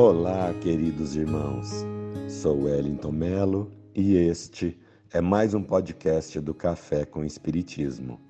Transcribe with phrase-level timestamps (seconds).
[0.00, 1.84] Olá, queridos irmãos.
[2.28, 4.78] Sou Wellington Melo e este
[5.12, 8.20] é mais um podcast do Café com Espiritismo.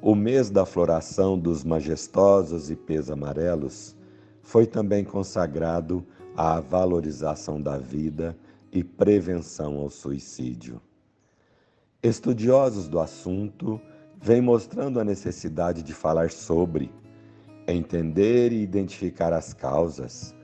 [0.00, 3.94] O mês da floração dos majestosos ipês amarelos
[4.40, 6.02] foi também consagrado
[6.34, 8.34] à valorização da vida
[8.72, 10.80] e prevenção ao suicídio.
[12.02, 13.78] Estudiosos do assunto
[14.18, 16.90] vêm mostrando a necessidade de falar sobre,
[17.68, 20.34] entender e identificar as causas,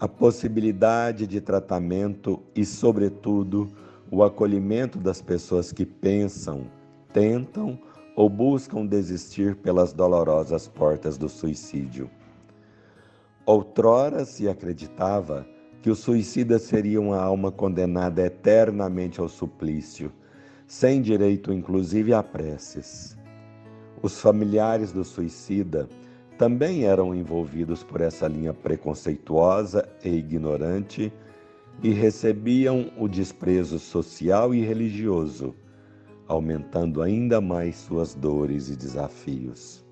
[0.00, 3.68] a possibilidade de tratamento e, sobretudo,
[4.10, 6.66] o acolhimento das pessoas que pensam,
[7.12, 7.78] tentam
[8.14, 12.10] ou buscam desistir pelas dolorosas portas do suicídio.
[13.44, 15.46] Outrora se acreditava
[15.82, 20.12] que o suicida seria uma alma condenada eternamente ao suplício,
[20.66, 23.16] sem direito inclusive a preces.
[24.02, 25.88] Os familiares do suicida
[26.38, 31.12] também eram envolvidos por essa linha preconceituosa e ignorante
[31.82, 35.54] e recebiam o desprezo social e religioso,
[36.28, 39.84] aumentando ainda mais suas dores e desafios.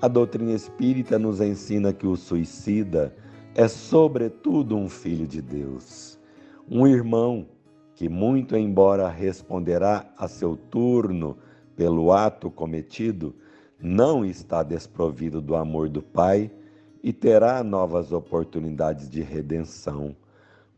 [0.00, 3.14] A doutrina espírita nos ensina que o suicida
[3.54, 6.18] é, sobretudo, um filho de Deus,
[6.70, 7.48] um irmão
[7.96, 11.36] que, muito embora responderá a seu turno
[11.74, 13.34] pelo ato cometido,
[13.82, 16.50] não está desprovido do amor do Pai
[17.02, 20.14] e terá novas oportunidades de redenção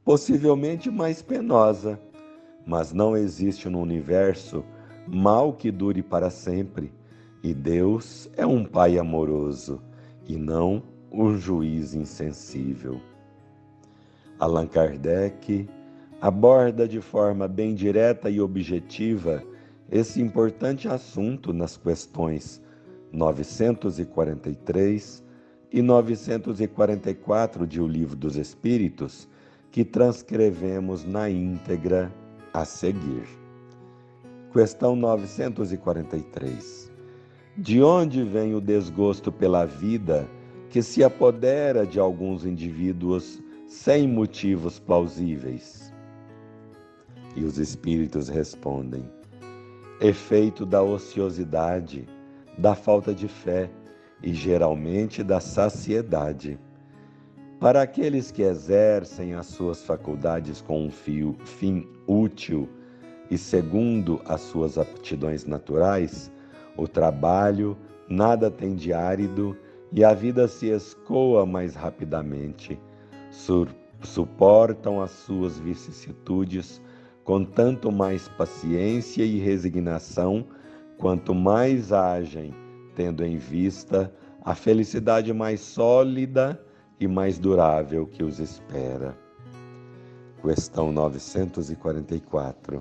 [0.04, 1.98] possivelmente mais penosa,
[2.66, 4.64] mas não existe no universo
[5.06, 6.92] mal que dure para sempre,
[7.42, 9.80] e Deus é um Pai amoroso
[10.28, 13.00] e não um juiz insensível.
[14.38, 15.68] Allan Kardec
[16.20, 19.42] aborda de forma bem direta e objetiva
[19.90, 22.62] esse importante assunto nas questões
[23.12, 25.22] 943
[25.70, 29.28] e 944 de O Livro dos Espíritos
[29.70, 32.12] que transcrevemos na íntegra
[32.52, 33.28] a seguir.
[34.52, 36.90] Questão 943.
[37.56, 40.28] De onde vem o desgosto pela vida
[40.70, 45.92] que se apodera de alguns indivíduos sem motivos plausíveis?
[47.34, 49.04] E os espíritos respondem:
[50.00, 52.06] efeito da ociosidade,
[52.58, 53.70] da falta de fé
[54.22, 56.58] e geralmente da saciedade
[57.62, 62.68] para aqueles que exercem as suas faculdades com um fio, fim útil
[63.30, 66.28] e segundo as suas aptidões naturais,
[66.76, 69.56] o trabalho nada tem de árido
[69.92, 72.76] e a vida se escoa mais rapidamente.
[73.30, 73.68] Sur
[74.00, 76.82] suportam as suas vicissitudes
[77.22, 80.44] com tanto mais paciência e resignação,
[81.02, 82.54] quanto mais agem,
[82.94, 84.14] tendo em vista
[84.44, 86.64] a felicidade mais sólida
[87.00, 89.18] e mais durável que os espera.
[90.40, 92.80] Questão 944.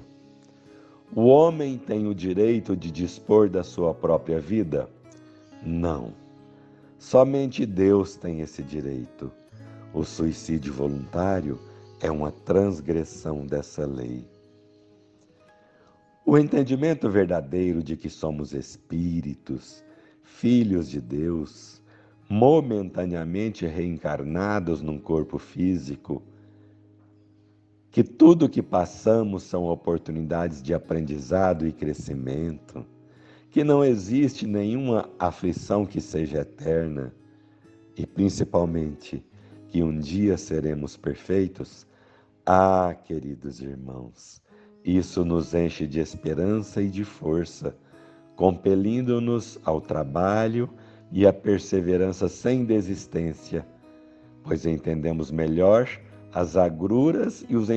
[1.16, 4.88] O homem tem o direito de dispor da sua própria vida?
[5.66, 6.14] Não.
[7.00, 9.32] Somente Deus tem esse direito.
[9.96, 11.60] O suicídio voluntário
[12.00, 14.31] é uma transgressão dessa lei.
[16.32, 19.84] O entendimento verdadeiro de que somos espíritos,
[20.24, 21.82] filhos de Deus,
[22.30, 26.24] momentaneamente reencarnados num corpo físico,
[27.92, 32.86] que tudo que passamos são oportunidades de aprendizado e crescimento,
[33.50, 37.14] que não existe nenhuma aflição que seja eterna
[37.98, 39.22] e principalmente
[39.68, 41.86] que um dia seremos perfeitos.
[42.46, 44.41] Ah, queridos irmãos,
[44.84, 47.76] isso nos enche de esperança e de força,
[48.36, 50.70] compelindo-nos ao trabalho
[51.12, 53.66] e a perseverança sem desistência,
[54.44, 55.88] pois entendemos melhor
[56.34, 57.68] as agruras e os,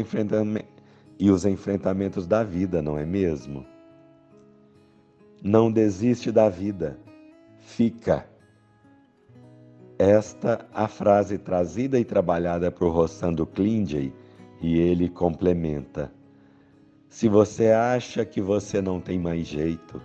[1.19, 3.67] e os enfrentamentos da vida, não é mesmo?
[5.43, 6.99] Não desiste da vida,
[7.59, 8.27] fica.
[9.99, 14.13] Esta a frase trazida e trabalhada por Rossando Clindy
[14.61, 16.11] e ele complementa:
[17.09, 20.01] Se você acha que você não tem mais jeito,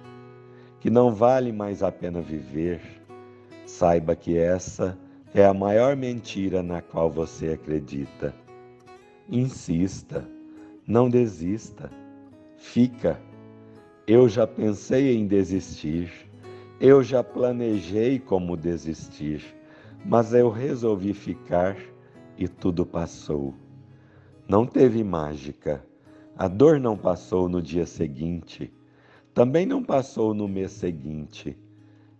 [0.80, 3.00] que não vale mais a pena viver,
[3.69, 4.98] Saiba que essa
[5.31, 8.34] é a maior mentira na qual você acredita.
[9.30, 10.28] Insista,
[10.88, 11.90] não desista,
[12.57, 13.22] fica.
[14.07, 16.12] Eu já pensei em desistir,
[16.81, 19.56] eu já planejei como desistir,
[20.04, 21.78] mas eu resolvi ficar
[22.40, 23.54] e tudo passou.
[24.48, 25.86] Não teve mágica.
[26.40, 28.74] A dor não passou no dia seguinte,
[29.34, 31.56] também não passou no mês seguinte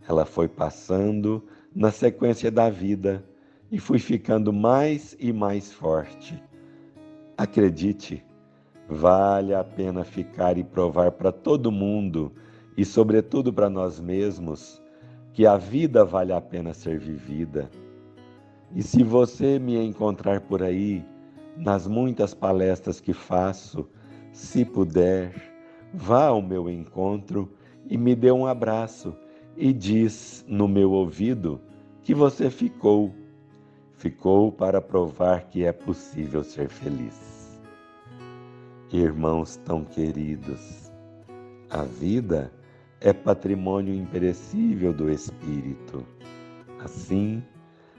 [0.10, 1.44] ela foi passando
[1.74, 3.24] na sequência da vida
[3.72, 6.42] e fui ficando mais e mais forte.
[7.38, 8.26] Acredite,
[8.90, 12.34] vale a pena ficar e provar para todo mundo
[12.76, 14.82] e, sobretudo, para nós mesmos
[15.32, 17.70] que a vida vale a pena ser vivida.
[18.74, 21.06] E se você me encontrar por aí,
[21.56, 23.88] nas muitas palestras que faço,
[24.32, 25.34] se puder,
[25.94, 27.52] vá ao meu encontro
[27.90, 29.16] e me dê um abraço
[29.58, 31.60] e diz no meu ouvido
[32.04, 33.14] que você ficou.
[33.94, 37.60] Ficou para provar que é possível ser feliz.
[38.92, 40.90] Irmãos tão queridos,
[41.70, 42.52] a vida
[43.02, 46.06] é patrimônio imperecível do espírito.
[46.80, 47.44] Assim,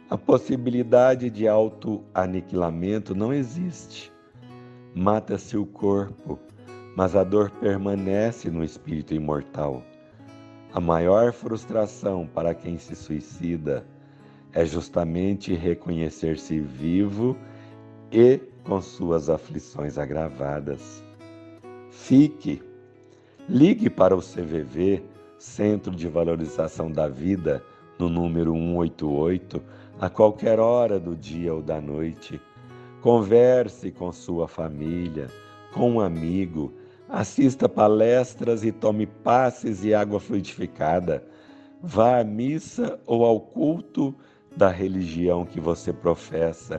[0.09, 4.11] a possibilidade de auto-aniquilamento não existe.
[4.95, 6.39] Mata-se o corpo,
[6.97, 9.83] mas a dor permanece no espírito imortal.
[10.73, 13.87] A maior frustração para quem se suicida
[14.53, 17.37] é justamente reconhecer-se vivo
[18.11, 21.05] e com suas aflições agravadas.
[21.91, 22.63] Fique,
[23.49, 25.03] ligue para o CVV,
[25.39, 27.63] Centro de Valorização da Vida,
[27.99, 29.63] no número 188
[30.01, 32.41] a qualquer hora do dia ou da noite.
[33.01, 35.29] Converse com sua família,
[35.73, 36.71] com um amigo,
[37.09, 41.25] assista palestras e tome passes e água fluidificada.
[41.83, 44.15] Vá à missa ou ao culto
[44.55, 46.79] da religião que você professa.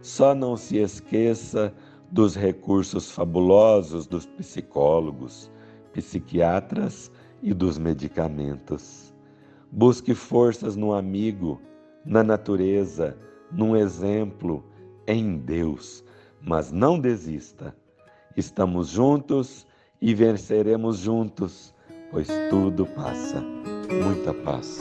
[0.00, 1.70] Só não se esqueça
[2.10, 5.50] dos recursos fabulosos dos psicólogos,
[5.92, 7.12] psiquiatras
[7.42, 9.14] e dos medicamentos.
[9.70, 11.60] Busque forças no amigo,
[12.06, 13.18] na natureza,
[13.50, 14.64] num exemplo,
[15.06, 16.04] em Deus.
[16.40, 17.74] Mas não desista.
[18.36, 19.66] Estamos juntos
[20.00, 21.74] e venceremos juntos,
[22.10, 23.40] pois tudo passa.
[23.90, 24.78] Muita paz.